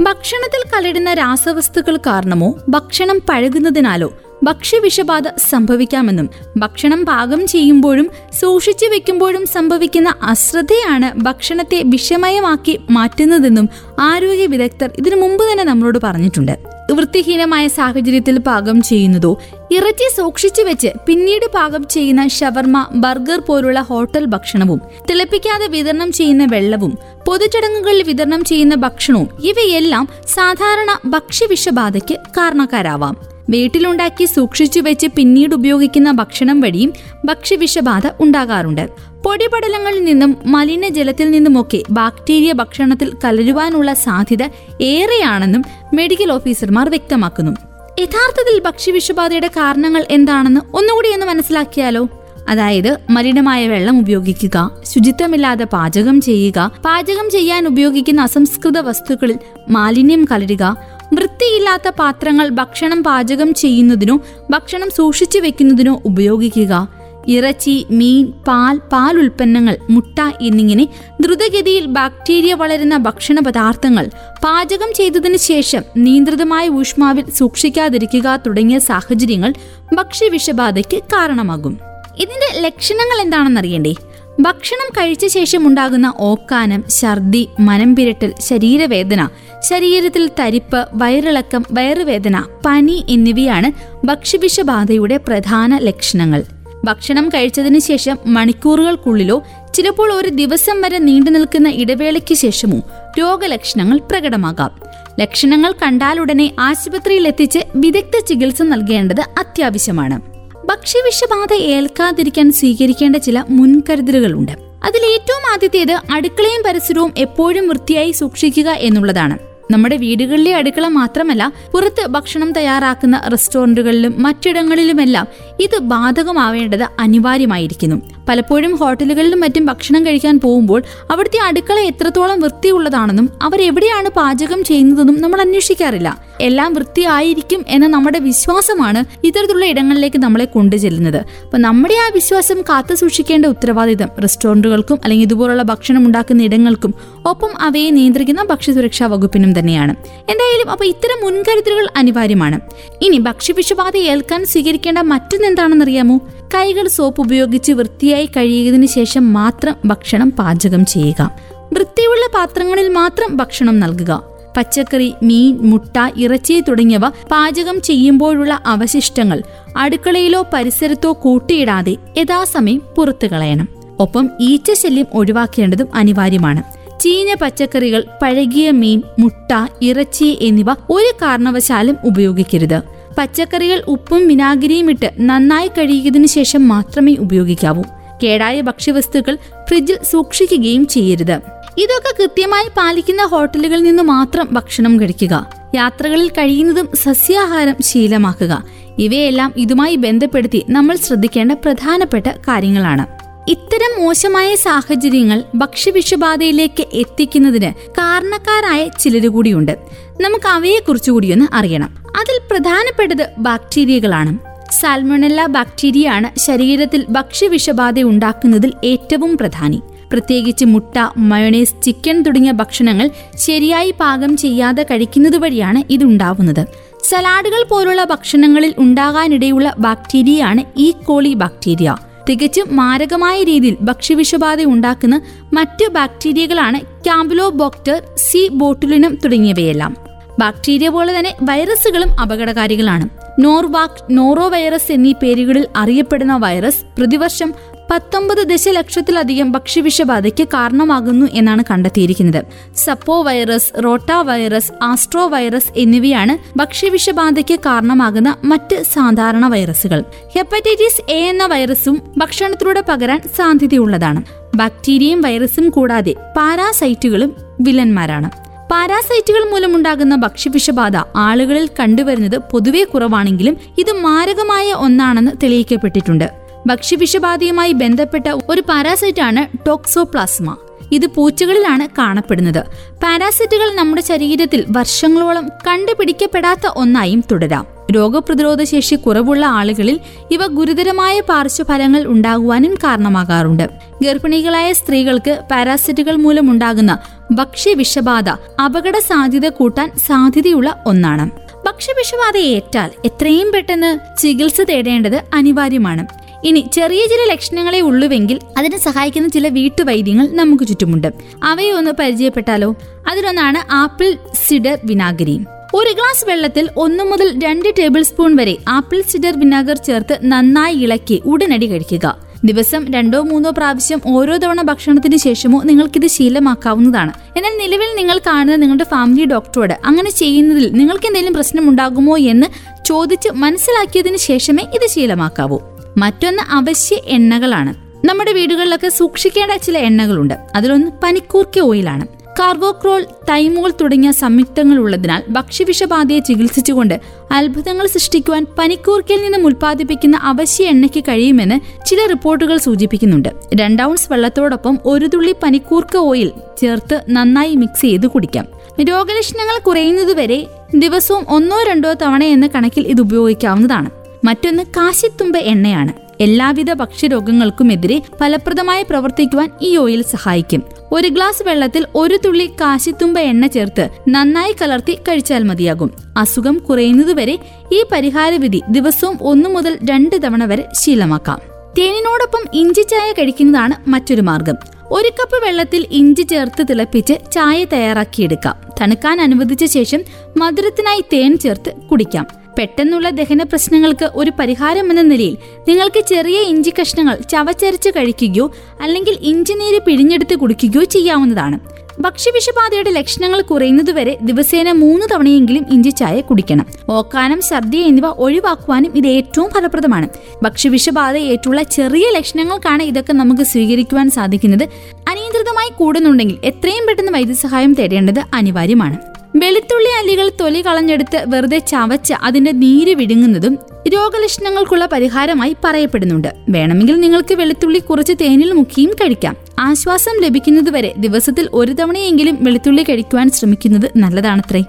ഭക്ഷണത്തിൽ 0.00 0.62
കലരുന്ന 0.72 1.14
രാസവസ്തുക്കൾ 1.14 1.96
കാരണമോ? 1.96 2.54
ഭക്ഷണം 2.68 3.18
പഴകുന്നതിനാലോ? 3.28 4.12
ഭക്ഷ്യവിഷബാധ 4.42 5.22
സംഭവിക്കാമെന്നും 5.50 6.30
ഭക്ഷണം 6.56 7.06
പാകം 7.06 7.46
ചെയ്യുമ്പോഴും 7.46 8.10
സൂക്ഷിച്ചു 8.40 8.86
വെക്കുമ്പോഴും 8.86 9.46
സംഭവിക്കുന്ന 9.46 10.14
അശ്രദ്ധയാണ് 10.22 11.20
ഭക്ഷണത്തെ 11.22 11.82
വിഷമയമാക്കി 11.86 12.80
മാറ്റുന്നതെന്നും 12.90 13.68
ആരോഗ്യ 14.00 14.46
വിദഗ്ധർ 14.46 14.90
ഇതിനു 14.98 15.16
മുമ്പ് 15.16 15.52
തന്നെ 15.52 15.64
നമ്മളോട് 15.64 15.98
പറഞ്ഞിട്ടുണ്ട്. 16.04 16.58
വൃത്തിഹീനമായ 16.92 17.68
സാഹചര്യത്തിൽ 17.68 18.38
പാകം 18.38 18.82
ചെയ്യുന്നതോ 18.82 19.38
ഇറച്ചി 19.74 20.06
സൂക്ഷിച്ചു 20.16 20.62
വെച്ച് 20.62 20.88
പിന്നീട് 21.06 21.46
പാകം 21.54 21.88
ചെയ്യുന്ന 21.88 22.28
ഷവർമ 22.28 22.86
ബർഗർ 22.94 23.40
പോലുള്ള 23.40 23.80
ഹോട്ടൽ 23.80 24.24
ഭക്ഷണവും 24.24 24.80
തിളപ്പിക്കാതെ 25.10 25.66
വിതരണം 25.66 26.12
ചെയ്യുന്ന 26.12 26.44
വെള്ളവും 26.44 26.98
പൊതുചടങ്ങുകളിൽ 27.26 28.02
വിതരണം 28.02 28.44
ചെയ്യുന്ന 28.44 28.74
ഭക്ഷണവും 28.74 29.28
ഇവയെല്ലാം 29.42 30.08
സാധാരണ 30.26 30.98
ഭക്ഷ്യവിഷബാധയ്ക്ക് 31.04 32.16
കാരണക്കാരാവാം. 32.36 33.16
വീട്ടിലുണ്ടാക്കി 33.50 34.24
സൂക്ഷിച്ചു 34.24 34.80
വെച്ച് 34.80 35.06
പിന്നീട് 35.06 35.54
ഉപയോഗിക്കുന്ന 35.54 36.10
ഭക്ഷണം 36.10 36.60
വഴിയും 36.60 36.92
ഭക്ഷ്യവിഷബാധ 37.24 38.02
ഉണ്ടാകാറുണ്ട്. 38.20 38.84
പൊടിപടലങ്ങളിൽ 39.24 40.04
നിന്നും 40.04 40.30
മലിനജലത്തിൽ 40.46 41.30
നിന്നുമൊക്കെ 41.30 41.82
ബാക്ടീരിയ 41.90 42.52
ഭക്ഷണത്തിൽ 42.52 43.12
കലരുവാനുള്ള 43.24 43.94
സാധ്യത 43.94 44.44
ഏറെയാണെന്നും 44.80 45.64
മെഡിക്കൽ 45.94 46.32
ഓഫീസർമാർ 46.32 46.88
വ്യക്തമാക്കുന്നു. 46.88 47.71
യഥാർത്ഥത്തിൽ 48.00 48.60
ഭക്ഷ്യവിഷബാധയുടെ 48.60 49.46
കാരണങ്ങൾ 49.46 50.06
എന്താണെന്ന് 50.10 50.60
ഒന്നുകൂടി 50.76 51.08
ഒന്ന് 51.08 51.26
മനസ്സിലാക്കിയാലോ? 51.26 52.08
അതായത് 52.48 52.98
മലിനമായ 53.10 53.68
വെള്ളം 53.68 53.98
ഉപയോഗിക്കുക 53.98 54.70
ശുചിത്വമില്ലാതെ 54.84 55.64
പാചകം 55.64 56.20
ചെയ്യുക 56.20 56.70
പാചകം 56.84 57.30
ചെയ്യാൻ 57.30 57.66
ഉപയോഗിക്കുന്ന 57.66 58.22
അസംസ്കൃത 58.22 58.78
വസ്തുക്കളിൽ 58.78 59.38
മാലിന്യം 59.68 60.24
കലരുക 60.30 60.76
വൃത്തിയില്ലാത്ത 61.12 61.88
പാത്രങ്ങൾ 61.88 62.48
ഭക്ഷണം 62.48 63.02
പാചകം 63.02 63.54
ചെയ്യുന്നതിനോ 63.54 64.20
ഭക്ഷണം 64.50 64.90
സൂക്ഷിച്ചു 64.90 65.38
വെക്കുന്നതിനോ 65.38 66.02
ഉപയോഗിക്കുക. 66.04 67.01
ഇറച്ചി 67.28 67.86
മീൻ 67.90 68.32
പാൽ 68.48 68.78
പാൽ 68.92 69.18
ഉൽപ്പന്നങ്ങൾ 69.18 69.76
മുട്ട 69.90 70.20
എന്നിങ്ങനെ 70.40 70.88
ദ്രുതഗതിയിൽ 71.20 71.86
ബാക്ടീരിയ 71.86 72.54
വളരുന്ന 72.54 72.96
ഭക്ഷണ 72.96 73.40
പദാർത്ഥങ്ങൾ 73.40 74.10
പാചകം 74.44 74.92
ചെയ്തതിനു 74.94 75.36
ശേഷം 75.36 75.82
നിയന്ത്രിതമായ 75.96 76.68
ഊഷ്മാവിൽ 76.68 77.24
സൂക്ഷിക്കാതിരിക്കുക 77.30 78.40
തുടങ്ങിയ 78.46 78.78
സാഹചര്യങ്ങൾ 78.78 79.54
ഭക്ഷ്യവിഷബാധയ്ക്ക് 79.94 81.02
കാരണമാകും. 81.02 81.78
ഇതിന്റെ 82.18 82.60
ലക്ഷണങ്ങൾ 82.60 83.20
എന്താണെന്നറിയണ്ടേ? 83.22 83.94
ഭക്ഷണം 84.40 84.88
കഴിച്ച 84.88 85.26
ശേഷം 85.26 85.66
ഉണ്ടാകുന്ന 85.66 86.12
ഓക്കാനം 86.18 86.84
ഛർദി 87.00 87.48
മനം 87.60 87.96
പിരട്ടൽ 87.96 88.34
ശരീരവേദന 88.40 89.28
ശരീരത്തിൽ 89.60 90.30
തരിപ്പ് 90.40 90.86
വയറിളക്കം 90.94 91.64
വയറുവേദന 91.70 92.44
പനി 92.66 93.04
എന്നിവയാണ് 93.08 93.72
ഭക്ഷ്യവിഷബാധയുടെ 94.06 95.16
പ്രധാന 95.16 95.78
ലക്ഷണങ്ങൾ. 95.78 96.44
ഭക്ഷണം 96.84 97.28
കഴിച്ചതിന് 97.28 97.78
ശേഷം 97.78 98.18
മണിക്കൂറുകൾക്കുള്ളിലോ 98.26 99.42
ചിലപ്പോൾ 99.74 100.12
ഒരു 100.12 100.28
ദിവസം 100.28 100.80
വരെ 100.80 100.98
നീണ്ടു 100.98 101.30
നിൽക്കുന്ന 101.30 101.68
ഇടവേളയ്ക്ക് 101.68 102.34
ശേഷമോ 102.34 102.78
രോഗലക്ഷണങ്ങൾ 103.18 103.98
പ്രകടമാകാം. 103.98 104.80
ലക്ഷണങ്ങൾ 105.20 105.72
കണ്ടാലുടനെ 105.82 106.54
ആശുപത്രിയിൽ 106.60 107.26
എത്തിച്ച് 107.26 107.58
വിദഗ്ധ 107.76 108.18
ചികിത്സ 108.28 108.62
നൽകേണ്ടത് 108.62 109.20
അത്യാവശ്യമാണ്. 109.20 110.20
ഭക്ഷ്യവിഷബാധ 110.66 111.52
ഏൽക്കാതിരിക്കാൻ 111.52 112.52
സ്വീകരിക്കേണ്ട 112.52 113.16
ചില 113.16 113.44
മുൻകരുതലുകളുണ്ട്. 113.48 114.52
അതിൽ 114.84 115.00
ഏറ്റവും 115.04 115.52
ആദ്യത്തേത് 115.52 116.00
അടുക്കളയും 116.12 116.62
പരിസരവും 116.66 117.14
എപ്പോഴും 117.18 117.68
വൃത്തിയായി 117.68 118.12
സൂക്ഷിക്കുക 118.12 118.70
എന്നുള്ളതാണ്. 118.70 119.51
നമ്മുടെ 119.70 119.96
വീടുകളിലെ 119.96 120.54
അടുക്കള 120.54 120.88
മാത്രമല്ല 120.88 121.52
പുറത്ത് 121.72 122.06
ഭക്ഷണം 122.06 122.52
തയ്യാറാക്കുന്ന 122.52 123.22
റെസ്റ്റോറന്റുകളിലും 123.32 124.22
മറ്റിടങ്ങളിലുമെല്ലാം 124.22 125.26
ഇത് 125.60 125.78
ബാധകമാവേണ്ടത് 125.78 126.88
അനിവാര്യമായിരിക്കുന്നു. 126.98 127.96
പലപ്പോഴും 128.28 128.76
ഹോട്ടലുകളിലും 128.76 129.40
മറ്റും 129.40 129.66
ഭക്ഷണം 129.66 130.06
കഴിക്കാൻ 130.06 130.40
പോകുമ്പോൾ 130.40 130.82
അവിടുത്തെ 131.10 131.38
അടുക്കള 131.38 131.78
എത്രത്തോളം 131.80 132.40
വൃത്തിയുള്ളതാണെന്നും 132.40 133.30
അവർ 133.42 133.62
എവിടെയാണ് 133.62 134.08
പാചകം 134.08 134.64
ചെയ്യുന്നതെന്നും 134.64 135.20
നമ്മൾ 135.20 135.40
അന്വേഷിക്കാറില്ല. 135.40 136.18
എല്ലാം 136.40 136.74
വൃത്തിയായിരിക്കും 136.74 137.64
എന്ന 137.68 137.86
നമ്മുടെ 137.86 138.18
വിശ്വാസമാണ് 138.18 139.26
ഇത്തരത്തിലുള്ള 139.26 139.66
ഇടങ്ങളിലേക്ക് 139.66 140.18
നമ്മളെ 140.18 140.44
കൊണ്ടുചെല്ലുന്നത്. 140.44 141.16
അപ്പൊ 141.16 141.58
നമ്മുടെ 141.58 141.94
ആ 141.94 142.10
വിശ്വാസം 142.14 142.62
കാത്തു 142.62 142.94
സൂക്ഷിക്കേണ്ട 142.94 143.46
ഉത്തരവാദിത്തം 143.46 144.08
റെസ്റ്റോറന്റുകൾക്കും 144.22 144.98
അല്ലെങ്കിൽ 145.02 145.26
ഇതുപോലുള്ള 145.26 145.62
ഭക്ഷണം 145.62 146.06
ഉണ്ടാക്കുന്ന 146.06 146.42
ഇടങ്ങൾക്കും 146.42 146.94
ഒപ്പം 147.26 147.50
അവയെ 147.60 147.90
നിയന്ത്രിക്കുന്ന 147.90 148.42
ഭക്ഷ്യസുരക്ഷാ 148.42 149.06
വകുപ്പിനും 149.06 149.51
തന്നെയാണ്. 149.58 149.92
എന്തായാലും 150.30 150.70
അപ്പൊ 150.70 150.84
ഇത്തരം 150.84 151.24
മുൻകരുതലുകൾ 151.24 151.86
അനിവാര്യമാണ്. 151.96 152.60
ഇനി 153.02 153.18
ഭക്ഷ്യവിഷബാധ 153.18 153.96
ഏൽക്കാൻ 153.96 154.44
സ്വീകരിക്കേണ്ട 154.44 154.98
മറ്റൊന്നെന്താണെന്നറിയാമോ 154.98 156.20
കൈകൾ 156.54 156.88
സോപ്പ് 156.88 157.20
ഉപയോഗിച്ച് 157.22 157.72
വൃത്തിയായി 157.72 158.26
കഴിയുന്നതിന് 158.26 158.86
ശേഷം 158.86 159.32
മാത്രം 159.32 159.74
ഭക്ഷണം 159.84 160.30
പാചകം 160.30 160.86
ചെയ്യുക. 160.86 161.38
വൃത്തിയുള്ള 161.72 162.26
പാത്രങ്ങളിൽ 162.34 162.88
മാത്രം 162.88 163.36
ഭക്ഷണം 163.36 163.80
നൽകുക. 163.80 164.32
പച്ചക്കറി 164.56 165.14
മീൻ 165.22 165.58
മുട്ട 165.58 166.10
ഇറച്ചി 166.16 166.60
തുടങ്ങിയവ 166.60 167.08
പാചകം 167.08 167.80
ചെയ്യുമ്പോഴുള്ള 167.80 168.62
അവശിഷ്ടങ്ങൾ 168.66 169.42
അടുക്കളയിലോ 169.76 170.46
പരിസരത്തോ 170.52 171.12
കൂട്ടിയിടാതെ 171.12 171.96
യഥാസമയം 172.18 172.82
പുറത്തു 172.96 173.26
കളയണം. 173.26 173.68
ഒപ്പം 174.00 174.30
ഈച്ചശല്യം 174.40 175.06
ഒഴിവാക്കേണ്ടതും 175.14 175.88
അനിവാര്യമാണ്. 175.94 176.62
ചീഞ്ഞ 177.02 177.34
പച്ചക്കറികൾ 177.34 178.04
പഴകിയ 178.22 178.70
മീൻ 178.70 179.02
മുട്ട 179.18 179.68
ഇറച്ചി 179.82 180.38
എന്നിവ 180.40 180.66
ഒരു 180.72 181.12
കാരണവശാലും 181.22 181.96
ഉപയോഗിക്കരുത്. 182.04 182.82
പച്ചക്കറികൾ 183.18 183.82
ഉപ്പും 183.88 184.28
വിനാഗിരിയും 184.28 184.90
ഇട്ട് 184.90 185.10
നന്നായി 185.20 185.68
കഴുകിയതിനു 185.68 186.26
ശേഷം 186.26 186.68
മാത്രമേ 186.68 187.14
ഉപയോഗിക്കാവൂ. 187.14 187.82
കേടായ 188.22 188.60
ഭക്ഷ്യവസ്തുക്കൾ 188.60 189.38
ഫ്രിഡ്ജിൽ 189.68 189.98
സൂക്ഷിക്കുകയും 190.10 190.86
ചെയ്യരുത്. 190.86 191.40
ഇതൊക്കെ 191.78 192.22
കൃത്യമായി 192.22 192.68
പാലിക്കുന്ന 192.76 193.24
ഹോട്ടലുകളിൽ 193.24 193.82
നിന്ന് 193.82 194.02
മാത്രം 194.02 194.48
ഭക്ഷണം 194.52 195.00
കഴിക്കുക. 195.00 195.50
യാത്രകളിൽ 195.74 196.28
കഴിയുന്നതും 196.28 196.88
സസ്യാഹാരം 196.94 197.74
ശീലമാക്കുക. 197.80 198.64
ഇവയെല്ലാം 198.98 199.52
ഇതുമായി 199.56 199.96
ബന്ധപ്പെടുത്തി 199.96 200.66
നമ്മൾ 200.70 200.96
ശ്രദ്ധിക്കേണ്ട 200.96 201.52
പ്രധാനപ്പെട്ട 201.52 202.26
കാര്യങ്ങളാണ്. 202.26 203.21
ഇത്തരം 203.48 204.02
മോശമായ 204.02 204.54
സാഹചര്യങ്ങൾ 204.54 205.44
ഭക്ഷ്യവിഷബാധയിലേക്ക് 205.54 206.86
എത്തിക്കുന്നതിന് 206.92 207.72
കാരണക്കാരായ 207.90 208.90
ചിലരുകൂടിയുണ്ട് 209.00 209.78
നമുക്ക് 210.20 210.46
അവയെക്കുറിച്ച് 210.46 211.10
കൂടിയൊന്ന് 211.10 211.46
അറിയണം. 211.54 211.88
അതിൽ 212.20 212.40
പ്രധാനപ്പെട്ടത് 212.50 213.28
ബാക്ടീരിയകളാണ്. 213.38 214.38
സാൽമോണല്ല 214.70 215.46
ബാക്ടീരിയയാണ് 215.46 216.38
ശരീരത്തിൽ 216.38 217.06
ഭക്ഷ്യവിഷബാധ 217.10 218.00
ഉണ്ടാക്കുന്നതിൽ 218.00 218.72
ഏറ്റവും 218.84 219.38
പ്രധാനി. 219.38 219.82
പ്രത്യേകിച്ച് 220.12 220.64
മുട്ട 220.64 220.98
മയോണൈസ് 221.16 221.82
ചിക്കൻ 221.82 222.22
തുടങ്ങിയ 222.22 222.52
ഭക്ഷണങ്ങൾ 222.52 223.10
ശരിയായി 223.36 223.90
പാകം 223.90 224.36
ചെയ്യാതെ 224.36 224.82
കഴിക്കുന്നത് 224.82 225.36
വഴിയാണ് 225.36 225.82
ഇതുണ്ടാവുന്നത് 225.90 226.66
സലാഡുകൾ 227.02 227.62
പോലുള്ള 227.68 228.04
ഭക്ഷണങ്ങളിൽ 228.04 228.74
ഉണ്ടാകാനിടയുള്ള 228.78 229.74
ബാക്ടീരിയയാണ് 229.78 230.64
ഈ 230.76 230.90
കോളി 230.90 231.34
ബാക്ടീരിയ 231.34 232.11
തികച്ചും 232.28 232.76
മാരകമായ 232.76 233.42
രീതിയിൽ 233.42 233.76
ഭക്ഷ്യവിഷബാധ 233.80 234.62
ഉണ്ടാക്കുന്ന 234.62 235.20
മറ്റു 235.52 235.86
ബാക്ടീരിയകളാണ് 235.88 236.80
ക്യാമ്പുലോബോക്ടർ 237.04 238.02
സി 238.16 238.48
ബോട്ടുലിനം 238.52 239.18
തുടങ്ങിയവയെല്ലാം. 239.24 239.96
ബാക്ടീരിയ 240.40 240.88
പോലെ 240.88 241.18
തന്നെ 241.18 241.32
വൈറസുകളും 241.42 242.20
അപകടകാരികളാണ്. 242.20 243.08
നോർവാക് 243.38 244.04
നോറോ 244.10 244.48
വൈറസ് 244.48 244.92
എന്നീ 244.92 245.12
പേരുകളിൽ 245.12 245.66
അറിയപ്പെടുന്ന 245.76 246.36
വൈറസ് 246.36 246.84
പ്രതിവർഷം 246.98 247.54
പത്തൊമ്പത് 247.92 248.48
ദശലക്ഷത്തിലധികം 248.48 249.52
ഭക്ഷ്യവിഷബാധയ്ക്ക് 249.52 250.48
കാരണമാകുന്നു 250.48 251.26
എന്നാണ് 251.32 251.64
കണ്ടെത്തിയിരിക്കുന്നത്. 251.70 252.44
സപ്പോ 252.76 253.22
virus 253.22 253.84
rota 253.84 254.22
virus 254.22 254.72
astro 254.82 255.26
virus 255.26 255.72
എന്നിവയാണ് 255.76 256.58
ഭക്ഷ്യവിഷബാധയ്ക്ക് 256.58 257.60
കാരണമാകുന്ന 257.60 258.36
മറ്റ് 258.44 258.82
സാധാരണ 258.82 259.46
വൈറസുകൾ. 259.46 260.04
ഹെപ്പറ്റൈറ്റിസ് 260.36 261.10
എ 261.10 261.28
എന്ന 261.28 261.46
വൈറസും 261.46 262.02
ഭക്ഷണത്തിലൂടെ 262.16 262.84
പകരാൻ 262.88 263.20
സാധ്യതയുള്ളതാണ്. 263.36 264.22
ബാക്ടീരിയയും 264.56 265.20
വൈറസും 265.20 265.70
കൂടാതെ 265.70 266.14
പാരാസൈറ്റുകളും 266.36 267.36
വില്ലന്മാരാണ്. 267.60 268.30
പാരാസൈറ്റുകൾ 268.70 269.50
മൂലമുണ്ടാകുന്ന 269.50 270.16
ഭക്ഷ്യവിഷബാധ 270.16 270.96
ആളുകളിൽ 271.16 271.70
കണ്ടുവരുന്നത് 271.80 272.38
പൊതുവെ 272.38 272.84
കുറവാണെങ്കിലും 272.84 273.56
ഇത് 273.78 273.92
മാരകമായ 273.92 274.72
ഒന്നാണെന്ന് 274.72 275.32
തെളിയിക്കപ്പെട്ടിട്ടുണ്ട്. 275.42 276.41
ഭക്ഷ്യവിഷബാധയുമായി 276.66 277.72
ബന്ധപ്പെട്ട 277.72 278.24
ഒരു 278.48 278.60
പാരാസൈറ്റാണ് 278.60 279.66
ടോക്സോപ്ലാസ്മ. 279.66 280.56
ഇത് 280.92 281.06
പൂച്ചകളിലാണ് 281.06 281.88
കാണപ്പെടുന്നത്. 281.98 282.64
പാരാസൈറ്റുകൾ 283.02 283.74
നമ്മുടെ 283.74 284.02
ശരീരത്തിൽ 284.02 284.64
വർഷങ്ങളോളം 284.70 285.48
കണ്ടുപിടിക്കപ്പെടാത്ത 285.66 286.66
ഒന്നായും 286.76 287.24
തുടരാം. 287.32 287.66
രോഗപ്രതിരോധ 287.92 288.62
ശേഷി 288.62 288.94
കുറവുള്ള 288.94 289.46
ആളുകളിൽ 289.46 290.00
ഇവ 290.30 290.46
ഗുരുതരമായ 290.46 291.20
പാർശ്വഫലങ്ങൾ 291.20 292.04
ഉണ്ടാകുവാനും 292.06 292.74
കാരണമാകാറുണ്ട്. 292.74 293.68
ഗർഭിണികളായ 294.02 294.72
സ്ത്രീകൾക്ക് 294.72 295.42
പാരാസിറ്റുകൾ 295.50 296.16
മൂലമുണ്ടാകുന്ന 296.16 296.98
ഭക്ഷ്യവിഷബാധ 297.32 298.28
അപകട 298.64 298.98
സാധ്യത 298.98 299.48
കൂട്ടാൻ 299.48 299.90
സാധ്യതയുള്ള 300.06 300.82
ഒന്നാണ്. 300.86 301.30
ഭക്ഷ്യവിഷബാധ 301.66 302.36
ഏറ്റാൽ 302.36 302.90
എത്രയും 303.04 303.52
പെട്ടെന്ന് 303.52 304.18
ചികിത്സ 304.18 304.60
തേടേണ്ടത് 304.60 305.22
അനിവാര്യമാണ്. 305.34 306.21
ഇനി 306.44 306.64
ചെറിയ 306.72 307.00
ചില 307.00 307.32
ലക്ഷണങ്ങളെ 307.32 307.80
ഉള്ളുവെങ്കിൽ 307.80 308.40
അതിനെ 308.58 308.78
സഹായിക്കുന്ന 308.78 309.28
ചില 309.28 309.48
വീട്ടുവൈദ്യങ്ങൾ 309.48 310.28
നമുക്ക് 310.32 310.64
ചുറ്റുമുണ്ട്. 310.64 311.12
അവയെ 311.42 311.72
ഒന്ന് 311.72 311.90
പരിചയപ്പെട്ടാലോ? 311.90 312.74
അതിലൊന്നാണ് 313.10 313.72
ആപ്പിൾ 313.72 314.16
സിഡർ 314.46 314.78
വിനാഗിരി. 314.84 315.40
ഒരു 315.74 315.92
ഗ്ലാസ് 315.92 316.24
വെള്ളത്തിൽ 316.24 316.68
ഒന്ന് 316.76 317.04
മുതൽ 317.04 317.40
രണ്ട് 317.44 317.74
ടേബിൾ 317.78 318.02
സ്പൂൺ 318.02 318.36
വരെ 318.36 318.56
ആപ്പിൾ 318.68 319.02
സിഡർ 319.08 319.38
വിനാഗർ 319.38 319.76
ചേർത്ത് 319.76 320.18
നന്നായി 320.22 320.74
ഇളക്കി 320.74 321.22
ഉടനടി 321.24 321.66
കഴിക്കുക. 321.66 322.32
ദിവസം 322.44 322.92
രണ്ടോ 322.92 323.22
മൂന്നോ 323.22 323.50
പ്രാവശ്യം 323.50 324.00
ഓരോ 324.06 324.36
തവണ 324.36 324.62
ഭക്ഷണത്തിന് 324.62 325.16
ശേഷമോ 325.16 325.62
നിങ്ങൾക്കിത് 325.62 326.06
ശീലമാക്കാവുന്നതാണ്. 326.06 327.12
എന്നാൽ 327.36 327.58
നിലവിൽ 327.58 327.96
നിങ്ങൾ 327.96 328.18
കാണുന്ന 328.18 328.56
നിങ്ങളുടെ 328.56 328.84
ഫാമിലി 328.84 329.24
ഡോക്ടറോട് 329.24 329.74
അങ്ങനെ 329.84 330.10
ചെയ്യുന്നതിൽ 330.10 330.72
നിങ്ങൾക്ക് 330.72 331.06
എന്തെങ്കിലും 331.06 331.34
പ്രശ്നമുണ്ടാകുമോ 331.34 332.18
എന്ന് 332.18 332.46
ചോദിച്ച് 332.84 333.28
മനസ്സിലാക്കിയതിന് 333.28 334.16
ശേഷമേ 334.16 334.62
ഇത് 334.62 334.88
ശീലമാക്കാവൂ. 334.90 335.58
മറ്റൊന്ന് 335.98 336.42
അവശ്യ 336.50 336.96
എണ്ണകളാണ്. 337.06 337.74
നമ്മുടെ 338.06 338.32
വീടുകളിലൊക്കെ 338.32 338.88
സൂക്ഷിക്കേണ്ട 338.88 339.56
ചില 339.56 339.78
എണ്ണകളുണ്ട്. 339.78 340.34
അതിലൊന്ന് 340.54 340.86
പനിക്കൂർക്ക 341.02 341.60
ഓയിലാണ്. 341.60 342.06
കാർബോക്രോൾ 342.40 343.02
തൈമോൾ 343.30 343.72
തുടങ്ങിയ 343.80 344.10
സംയുക്തങ്ങൾ 344.10 344.78
ഉള്ളതിനാൽ 344.78 345.22
ഭക്ഷ്യവിഷബാധയെ 345.30 346.18
ചികിത്സിച്ചുകൊണ്ട് 346.18 347.00
അത്ഭുതങ്ങൾ 347.32 347.86
സൃഷ്ടിക്കുവാൻ 347.86 348.46
പനിക്കൂർക്കയിൽ 348.58 349.22
നിന്നും 349.22 349.46
ഉൽപ്പാദിപ്പിക്കുന്ന 349.46 350.16
അവശ്യ 350.16 350.64
എണ്ണയ്ക്ക് 350.64 351.04
കഴിയുമെന്ന് 351.04 351.86
ചില 351.86 352.06
റിപ്പോർട്ടുകൾ 352.08 352.56
സൂചിപ്പിക്കുന്നുണ്ട്. 352.56 353.28
രണ്ടൗൺസ് 353.54 354.12
വെള്ളത്തോടൊപ്പം 354.12 354.78
ഒരു 354.84 355.06
തുള്ളി 355.06 355.34
പനിക്കൂർക്ക 355.42 355.96
ഓയിൽ 355.96 356.32
ചേർത്ത് 356.60 357.02
നന്നായി 357.10 357.54
മിക്സ് 357.54 357.82
ചെയ്ത് 357.82 358.06
കുടിക്കാം. 358.06 358.46
രോഗലക്ഷണങ്ങൾ 358.80 359.60
കുറയുന്നതുവരെ 359.60 360.46
ദിവസവും 360.74 361.26
ഒന്നോ 361.28 361.62
രണ്ടോ 361.62 361.92
തവണ 361.92 362.24
എന്ന 362.24 362.46
കണക്കിൽ 362.46 362.86
ഇത് 362.86 363.00
ഉപയോഗിക്കാവുന്നതാണ്. 363.00 364.01
മറ്റൊന്ന് 364.24 364.62
കാശിത്തുമ്പ 364.62 365.36
എണ്ണയാണ്. 365.36 365.92
എല്ലാവിധ 366.20 366.72
ഭക്ഷ്യരോഗങ്ങൾക്കുമെതിരെ 366.72 368.02
ഫലപ്രദമായി 368.20 368.82
പ്രവർത്തിക്കുവാൻ 368.82 369.50
ഈ 369.62 369.76
ഓയിൽ 369.76 370.02
സഹായിക്കും. 370.02 370.62
ഒരു 370.92 371.08
ഗ്ലാസ് 371.08 371.42
വെള്ളത്തിൽ 371.42 371.86
ഒരു 371.94 372.18
തുള്ളി 372.24 372.46
കാശിത്തുമ്പ 372.46 373.18
എണ്ണ 373.18 373.46
ചേർത്ത് 373.46 373.88
നന്നായി 374.08 374.52
കലർത്തി 374.52 374.94
കഴിച്ചാൽ 374.94 375.42
മതിയാകും. 375.42 375.92
അസുഖം 376.16 376.58
കുറയുന്നതുവരെ 376.58 377.38
ഈ 377.72 377.84
പരിഹാരവിധി 377.92 378.62
ദിവസവും 378.68 379.18
ഒന്നു 379.20 379.48
മുതൽ 379.48 379.78
രണ്ട് 379.90 380.16
തവണ 380.24 380.44
വരെ 380.44 380.64
ശീലമാക്കാം. 380.74 381.40
തേനിനോടൊപ്പം 381.78 382.44
ഇഞ്ചി 382.54 382.82
ചായ 382.82 383.12
കഴിക്കുന്നതാണ് 383.12 383.90
മറ്റൊരു 383.90 384.20
മാർഗം. 384.20 384.54
ഒരു 384.90 385.08
കപ്പ് 385.08 385.46
വെള്ളത്തിൽ 385.46 385.86
ഇഞ്ചി 385.90 386.22
ചേർത്ത് 386.22 386.68
തിളപ്പിച്ച് 386.70 387.12
ചായ 387.32 387.64
തയ്യാറാക്കിയെടുക്കാം. 387.64 388.56
തണുക്കാൻ 388.80 389.20
അനുവദിച്ച 389.20 389.64
ശേഷം 389.64 390.00
മധുരത്തിനായി 390.36 391.04
തേൻ 391.12 391.38
ചേർത്ത് 391.38 391.72
കുടിക്കാം. 391.90 392.41
പെട്ടെന്നുള്ള 392.58 393.10
ദഹന 393.10 393.42
പ്രശ്നങ്ങൾക്ക് 393.42 394.10
ഒരു 394.14 394.32
പരിഹാരം 394.38 394.90
എന്ന 394.90 395.02
നിലയിൽ 395.02 395.36
നിങ്ങൾക്ക് 395.68 396.00
ചെറിയ 396.00 396.40
ഇഞ്ചി 396.40 396.72
കഷ്ണങ്ങൾ 396.80 397.16
ചവച്ചരച്ച് 397.16 397.90
കഴിക്കുകയോ 397.90 398.52
അല്ലെങ്കിൽ 398.80 399.18
ഇഞ്ചി 399.20 399.52
നീര് 399.52 399.80
പിഴിഞ്ഞെടുത്ത് 399.82 400.36
കുടിക്കുകയോ 400.36 400.84
ചെയ്യാവുന്നതാണ്. 400.84 401.60
ഭക്ഷ്യവിഷബാധയുടെ 402.00 402.90
ലക്ഷണങ്ങൾ 402.90 403.40
കുറയുന്നതുവരെ 403.40 404.18
ദിവസേന 404.22 404.72
മൂന്ന് 404.72 405.06
തവണയെങ്കിലും 405.12 405.66
ഇഞ്ചി 405.70 405.90
ചായ 405.90 406.20
കുടിക്കണം. 406.20 406.66
ഓക്കാനം 406.90 407.40
ഛർദി 407.50 407.76
എന്നിവ 407.76 408.06
ഒഴിവാക്കുവാനും 408.06 408.92
ഇത് 408.96 409.06
ഏറ്റവും 409.06 409.50
ഫലപ്രദമാണ്. 409.50 410.08
ഭക്ഷ്യവിഷബാധ 410.42 411.16
ഏറ്റുള്ള 411.16 411.62
ചെറിയ 411.62 412.10
ലക്ഷണങ്ങൾക്കാണ് 412.10 412.82
ഇതൊക്കെ 412.82 413.12
നമുക്ക് 413.12 413.42
സ്വീകരിക്കുവാൻ 413.42 414.10
സാധിക്കുന്നത്. 414.10 414.64
അനിയന്ത്രിതമായി 415.08 415.70
കൂടുന്നുണ്ടെങ്കിൽ 415.78 416.36
എത്രയും 416.44 416.86
പെട്ടെന്ന് 416.86 417.12
വൈദ്യസഹായം 417.12 417.74
തേടേണ്ടത് 417.74 418.20
അനിവാര്യമാണ്. 418.34 419.11
വെളുത്തുള്ളി 419.36 419.90
അല്ലികൾ 419.98 420.32
തൊലി 420.40 420.66
കളഞ്ഞെടുത്ത് 420.66 421.24
വെറുതെ 421.26 421.58
ചവച്ച് 421.58 422.14
അതിന്റെ 422.22 422.52
നീര് 422.52 422.94
വിഴുങ്ങുന്നതും 422.94 423.58
രോഗലക്ഷണങ്ങൾക്കുള്ള 423.88 424.86
പരിഹാരമായി 424.86 425.56
പറയപ്പെടുന്നുണ്ട്. 425.64 426.28
വേണമെങ്കിൽ 426.48 427.00
നിങ്ങൾക്ക് 427.00 427.34
വെളുത്തുള്ളി 427.34 427.78
കുറച്ച് 427.78 428.12
തേനിൽ 428.20 428.52
മുക്കിയും 428.52 428.90
കഴിക്കാം. 428.90 429.36
ആശ്വാസം 429.58 430.22
ലഭിക്കുന്നതുവരെ 430.22 430.94
ദിവസത്തിൽ 430.96 431.48
ഒരു 431.52 431.72
തവണയെങ്കിലും 431.72 432.38
വെളുത്തുള്ളി 432.40 432.82
കഴിക്കുവാൻ 432.82 433.30
ശ്രമിക്കുന്നത് 433.30 433.90
നല്ലതാണത്രേ. 433.96 434.64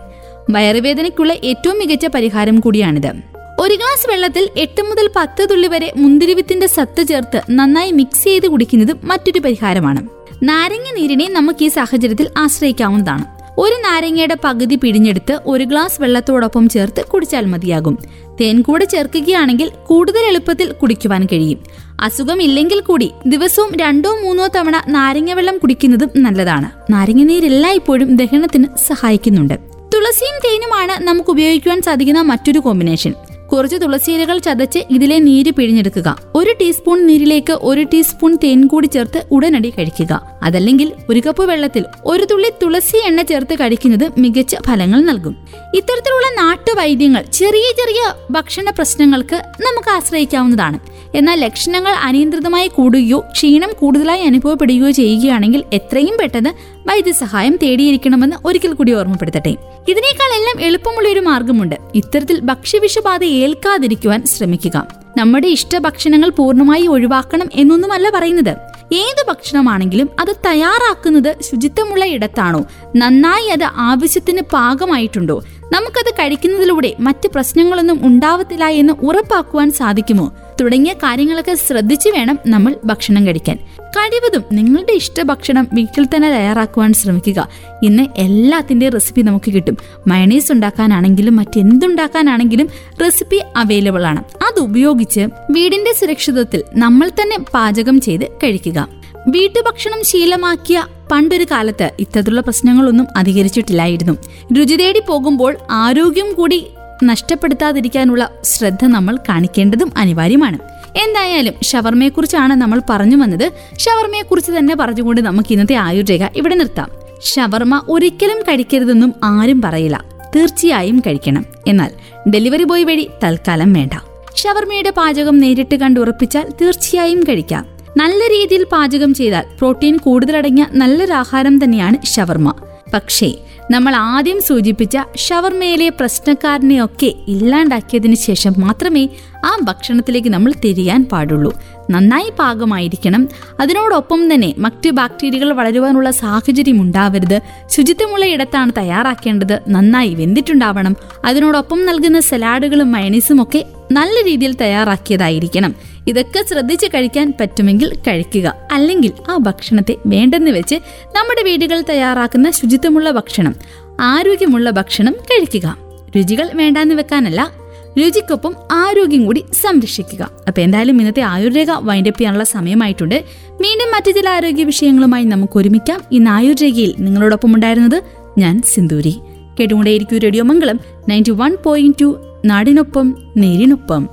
വയറുവേദനയ്ക്കുള്ള 0.50 1.34
ഏറ്റവും 1.44 1.80
മികച്ച 1.80 2.06
പരിഹാരം 2.06 2.60
കൂടിയാണിത്. 2.60 3.12
ഒരു 3.60 3.74
ഗ്ലാസ് 3.74 4.10
വെള്ളത്തിൽ 4.10 4.50
എട്ട് 4.58 4.82
മുതൽ 4.82 5.10
പത്ത് 5.16 5.50
തുള്ളി 5.52 5.68
വരെ 5.68 5.94
മുന്തിരിവിത്തിന്റെ 5.98 6.68
സത്ത് 6.68 7.08
ചേർത്ത് 7.08 7.42
നന്നായി 7.52 7.92
മിക്സ് 7.92 8.24
ചെയ്ത് 8.24 8.48
കുടിക്കുന്നത് 8.48 8.96
മറ്റൊരു 9.04 9.40
പരിഹാരമാണ്. 9.40 10.08
നാരങ്ങ 10.44 10.92
നീരിനെ 10.96 11.30
നമുക്ക് 11.30 11.64
ഈ 11.64 11.68
സാഹചര്യത്തിൽ 11.68 12.30
ആശ്രയിക്കാവുന്നതാണ്. 12.38 13.43
ഒരു 13.58 13.74
നാരങ്ങയുടെ 13.74 14.38
പകുതി 14.44 14.76
പിഴിഞ്ഞെടുത്ത് 14.76 15.40
ഒരു 15.46 15.64
ഗ്ലാസ് 15.64 16.02
വെള്ളത്തോടൊപ്പം 16.02 16.70
ചേർത്ത് 16.70 17.06
കുടിച്ചാൽ 17.06 17.46
മതിയാകും. 17.46 17.98
തേൻ 18.42 18.62
കൂടെ 18.62 18.86
ചേർക്കുകയാണെങ്കിൽ 18.86 19.72
കൂടുതൽ 19.88 20.20
എളുപ്പത്തിൽ 20.20 20.72
കുടിക്കുവാൻ 20.72 21.26
കഴിയും. 21.26 21.64
അസുഖമില്ലെങ്കിൽ 22.02 22.80
കൂടി 22.80 23.12
ദിവസവും 23.28 23.76
രണ്ടോ 23.76 24.20
മൂന്നോ 24.24 24.48
തവണ 24.48 24.84
നാരങ്ങ 24.88 25.34
വെള്ളം 25.34 25.58
കുടിക്കുന്നതും 25.58 26.10
നല്ലതാണ്. 26.16 26.92
നാരങ്ങ 26.92 27.24
നീരെല്ലായ്പ്പോഴും 27.24 28.16
ദഹനത്തിന് 28.16 28.66
സഹായിക്കുന്നുണ്ട്. 28.88 29.54
തുളസിയും 29.94 30.40
തേനുമാണ് 30.46 31.04
നമുക്ക് 31.04 31.30
ഉപയോഗിക്കുവാൻ 31.30 31.82
സാധിക്കുന്ന 31.82 32.22
മറ്റൊരു 32.22 32.60
കോമ്പിനേഷൻ. 32.60 33.14
കുറച്ച് 33.54 33.76
തുളസിയിലകൾ 33.76 34.38
ചതച്ച് 34.38 34.80
ഇതിലെ 34.90 35.20
നീര് 35.20 35.52
പിഴിഞ്ഞെടുക്കുക. 35.52 36.10
ഒരു 36.36 36.52
ടീസ്പൂൺ 36.62 37.08
നീരിലേക്ക് 37.08 37.54
ഒരു 37.54 37.84
ടീസ്പൂൺ 37.84 38.38
തേൻ 38.44 38.68
കൂടി 38.68 38.88
ചേർത്ത് 38.88 39.20
ഉടനടി 39.32 39.70
കഴിക്കുക. 39.70 40.14
അതല്ലെങ്കിൽ 40.44 40.94
ഒരു 41.10 41.20
കപ്പ് 41.20 41.44
വെള്ളത്തിൽ 41.44 41.84
ഒരു 42.06 42.26
തുള്ളി 42.32 42.50
തുളസി 42.62 42.98
എണ്ണ 43.08 43.22
ചേർത്ത് 43.22 43.54
കഴിക്കുന്നത് 43.54 44.12
മികച്ച 44.18 44.56
ഫലങ്ങൾ 44.68 45.02
നൽകും. 45.02 45.36
ഇത്തരത്തിലുള്ള 45.76 46.28
നാട്ടുവൈദ്യങ്ങൾ 46.42 47.24
ചെറിയ 47.34 47.70
ചെറിയ 47.82 48.14
ഭക്ഷണ 48.32 48.70
പ്രശ്നങ്ങൾക്ക് 48.70 49.36
നമുക്ക് 49.36 49.90
ആശ്രയിക്കാവുന്നതാണ്. 49.90 50.80
എന്നാൽ 51.16 51.40
ലക്ഷണങ്ങൾ 51.40 51.92
അനിയന്ത്രിതമായി 51.92 52.68
കൂടുകയോ 52.68 53.20
ക്ഷീണം 53.20 53.70
കൂടുതലായി 53.80 54.22
അനുഭവപ്പെടുകയോ 54.22 54.92
ചെയ്യുകയാണെങ്കിൽ 54.92 55.64
എത്രയും 55.74 56.18
പെട്ടെന്ന് 56.22 56.50
വൈദ്യസഹായം 56.88 57.60
തേടിയിരിക്കണമെന്ന് 57.64 58.36
ഒരിക്കൽ 58.46 58.74
കൂടി 58.74 58.94
ഓർമ്മപ്പെടുത്തട്ടെ. 58.94 59.50
ഇതിനേക്കാൾ 59.90 60.40
എല്ലാം 60.40 60.62
എളുപ്പമുള്ള 60.62 61.10
ഒരു 61.10 61.20
മാർഗമുണ്ട്. 61.20 61.76
ഇത്തരത്തിൽ 61.96 62.40
ഭക്ഷ്യവിഷബാധ 62.40 63.24
ഏൽക്കാതിരിക്കുവാൻ 63.24 64.26
ശ്രമിക്കുക. 64.26 64.88
നമ്മുടെ 65.18 65.48
ഇഷ്ടഭക്ഷണങ്ങൾ 65.48 66.30
പൂർണമായി 66.30 66.88
ഒഴിവാക്കണം 66.88 67.50
എന്നൊന്നുമല്ല 67.54 68.10
പറയുന്നത്. 68.10 68.56
ഏത് 68.94 69.26
ഭക്ഷണമാണെങ്കിലും 69.28 70.10
അത് 70.20 70.36
തയ്യാറാക്കുന്നത് 70.46 71.36
ശുചിത്വമുള്ള 71.42 72.06
ഇടത്താണോ? 72.06 72.66
നന്നായി 72.96 73.48
അത് 73.48 73.64
ആവശ്യത്തിന് 73.64 74.42
പാകമായിട്ടുണ്ടോ? 74.54 75.44
നമുക്കത് 75.74 76.14
കഴിക്കുന്നതിലൂടെ 76.14 76.96
മറ്റ് 77.00 77.28
പ്രശ്നങ്ങളൊന്നും 77.28 78.08
ഉണ്ടാവത്തില്ല 78.08 78.66
എന്ന് 78.66 78.94
ഉറപ്പാക്കുവാൻ 78.94 79.72
സാധിക്കുമോ? 79.72 80.34
തുടങ്ങിയ 80.62 80.94
കാര്യങ്ങളൊക്കെ 80.94 81.56
ശ്രദ്ധിച്ചു 81.56 82.10
വേണം 82.10 82.40
നമ്മൾ 82.48 82.76
ഭക്ഷണം 82.86 83.28
കഴിക്കാൻ. 83.28 83.58
കഴിവതും 83.82 84.44
നിങ്ങളുടെ 84.52 84.92
ഇഷ്ട 84.92 85.22
ഭക്ഷണം 85.22 85.68
വീട്ടിൽ 85.74 86.06
തന്നെ 86.06 86.30
തയ്യാറാക്കുവാൻ 86.30 86.94
ശ്രമിക്കുക. 86.94 87.50
ഇന്ന് 87.84 88.04
എല്ലാത്തിന്റെ 88.18 88.90
റെസിപ്പി 88.90 89.22
നമുക്ക് 89.22 89.54
കിട്ടും. 89.54 89.78
മയണീസ് 90.08 90.52
ഉണ്ടാക്കാനാണെങ്കിലും 90.52 91.36
മറ്റെന്തുണ്ടാക്കാനാണെങ്കിലും 91.36 92.70
റെസിപ്പി 93.04 93.42
അവൈലബിൾ 93.58 94.06
ആണ്. 94.06 94.20
അത് 94.20 94.60
ഉപയോഗിച്ച് 94.60 95.28
വീടിന്റെ 95.52 95.94
സുരക്ഷിതത്വത്തിൽ 95.94 96.64
നമ്മൾ 96.76 97.10
തന്നെ 97.10 97.38
പാചകം 97.54 98.02
ചെയ്ത് 98.02 98.24
കഴിക്കുക. 98.24 99.03
വീട്ടുഭക്ഷണം 99.28 100.04
ശീലമാക്കിയ 100.04 100.86
പണ്ടൊരു 101.12 101.46
കാലത്ത് 101.52 101.92
ഇത്തരത്തിലുള്ള 102.00 102.42
പ്രശ്നങ്ങളൊന്നും 102.42 103.08
അധികരിച്ചിട്ടില്ലായിരുന്നു. 103.18 104.18
രുചി 104.58 104.76
തേടി 104.76 105.02
പോകുമ്പോൾ 105.08 105.58
ആരോഗ്യം 105.72 106.34
കൂടി 106.34 106.68
നഷ്ടപ്പെടുത്താതിരിക്കാനുള്ള 107.04 108.30
ശ്രദ്ധ 108.44 108.86
നമ്മൾ 108.86 109.16
കാണിക്കേണ്ടതും 109.16 109.94
അനിവാര്യമാണ്. 109.98 110.58
എന്തായാലും 110.98 111.54
ഷവർമയെക്കുറിച്ചാണ് 111.64 112.54
നമ്മൾ 112.54 112.82
പറഞ്ഞു 112.90 113.16
വന്നത്. 113.16 113.52
ഷവർമയെക്കുറിച്ച് 113.78 114.52
തന്നെ 114.52 114.76
പറഞ്ഞുകൊണ്ട് 114.76 115.22
നമുക്ക് 115.22 115.54
ഇന്നത്തെ 115.54 115.76
ആയുർരേഖ 115.76 116.24
ഇവിടെ 116.36 116.56
നിർത്താം. 116.56 116.90
ഷവർമ 117.24 117.82
ഒരിക്കലും 117.90 118.42
കഴിക്കരുതെന്നും 118.42 119.14
ആരും 119.24 119.62
പറയില്ല. 119.62 120.04
തീർച്ചയായും 120.36 121.00
കഴിക്കണം. 121.00 121.46
എന്നാൽ 121.68 121.92
ഡെലിവറി 122.30 122.64
ബോയ് 122.64 122.86
വഴി 122.86 123.10
തൽക്കാലം 123.24 123.74
വേണ്ട. 123.74 123.94
ഷവർമയുടെ 124.36 124.90
പാചകം 124.90 125.38
നേരിട്ട് 125.38 125.76
കണ്ടുറപ്പിച്ചാൽ 125.76 126.54
തീർച്ചയായും 126.62 127.24
കഴിക്കാം. 127.24 127.73
നല്ല 127.98 128.20
രീതിയിൽ 128.20 128.66
പാചകം 128.72 129.14
ചെയ്താൽ 129.14 129.44
പ്രോട്ടീൻ 129.58 129.98
കൂടുതലടങ്ങിയ 129.98 130.68
നല്ലൊരാഹാരം 130.74 131.64
തന്നെയാണ് 131.64 132.06
ഷവർമ. 132.06 132.54
പക്ഷേ 132.94 133.34
നമ്മൾ 133.72 133.96
ആദ്യം 133.96 134.42
സൂചിപ്പിച്ച 134.42 134.98
ഷവർമയിലെ 135.18 135.90
പ്രശ്നക്കാരനെയൊക്കെ 135.90 137.14
ഇല്ലാണ്ടാക്കിയതിന് 137.28 138.16
ശേഷം 138.16 138.54
മാത്രമേ 138.58 139.08
ആ 139.46 139.60
ഭക്ഷണത്തിലേക്ക് 139.64 140.28
നമ്മൾ 140.28 140.54
തിരിയാൻ 140.66 141.06
പാടുള്ളൂ. 141.12 141.60
നന്നായി 141.92 142.32
പാകമായിരിക്കണം. 142.40 143.30
അതിനോടൊപ്പം 143.60 144.34
തന്നെ 144.34 144.54
മറ്റ് 144.58 144.90
ബാക്ടീരിയകൾ 144.90 145.54
വളരുവാനുള്ള 145.54 146.12
സാഹചര്യം 146.12 146.82
ഉണ്ടാവരുത്. 146.82 147.40
ശുചിത്വമുള്ള 147.68 148.26
ഇടത്താണ് 148.26 148.72
തയ്യാറാക്കേണ്ടത്. 148.78 149.60
നന്നായി 149.70 150.14
വെന്തിട്ടുണ്ടാവണം. 150.14 150.96
അതിനോടൊപ്പം 151.26 151.86
നൽകുന്ന 151.86 152.20
സലാഡുകളും 152.20 152.92
മയണീസും 152.92 153.44
ഒക്കെ 153.44 153.66
നല്ല 153.92 154.26
രീതിയിൽ 154.26 154.56
തയ്യാറാക്കിയതായിരിക്കണം. 154.56 155.76
ഇതൊക്കെ 156.08 156.44
ശ്രദ്ധിച്ച് 156.50 156.86
കഴിക്കാൻ 156.86 157.34
പറ്റുമെങ്കിൽ 157.40 157.96
കഴിക്കുക. 157.96 158.56
അല്ലെങ്കിൽ 158.72 159.12
ആ 159.30 159.38
ഭക്ഷണത്തെ 159.38 159.96
വേണ്ടെന്ന് 160.06 160.52
വെച്ച് 160.52 160.76
നമ്മുടെ 161.16 161.44
വീടുകളിൽ 161.44 161.84
തയ്യാറാക്കുന്ന 161.90 162.52
ശുചിത്വമുള്ള 162.52 163.12
ഭക്ഷണം 163.12 163.56
ആരോഗ്യമുള്ള 164.00 164.70
ഭക്ഷണം 164.70 165.14
കഴിക്കുക. 165.14 165.78
രുചികൾ 166.16 166.50
വേണ്ടാന്ന് 166.54 166.96
വെക്കാനല്ല 166.96 167.64
രുചിക്കൊപ്പം 167.98 168.56
ആരോഗ്യം 168.72 169.26
കൂടി 169.26 169.46
സംരക്ഷിക്കുക. 169.62 170.30
അപ്പൊ 170.48 170.62
എന്തായാലും 170.62 171.00
ഇന്നത്തെ 171.00 171.22
ആയുർരേഖ 171.22 171.68
വൈൻഡപ്പ് 171.72 172.20
ചെയ്യാനുള്ള 172.20 172.44
സമയമായിട്ടുണ്ട്. 172.44 173.24
വീണ്ടും 173.52 173.92
മറ്റു 173.92 174.12
ചില 174.12 174.30
ആരോഗ്യ 174.30 174.64
വിഷയങ്ങളുമായി 174.64 175.24
നമുക്ക് 175.24 175.58
ഒരുമിക്കാം. 175.60 176.02
ഇന്ന് 176.12 176.32
ആയുർരേഖയിൽ 176.32 176.96
നിങ്ങളോടൊപ്പം 177.00 177.56
ഉണ്ടായിരുന്നത് 177.56 178.04
ഞാൻ 178.38 178.62
Sinduri. 178.62 179.20
കേട്ടുകൊണ്ടേയിരിക്കും 179.60 180.20
radio 180.20 180.44
Mangalam 180.44 180.80
ninety 181.10 181.32
one 181.32 181.58
point 181.66 181.98
two 182.02 182.40
നാടിനൊപ്പം 182.46 183.18
നേരിനൊപ്പം. 183.38 184.10